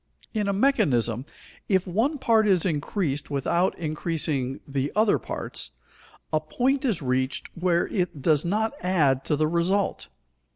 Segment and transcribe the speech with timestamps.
[0.33, 1.25] In a mechanism,
[1.69, 5.69] if one part is increased without increasing the other parts,
[6.33, 10.07] a point is reached where it does not add to the result.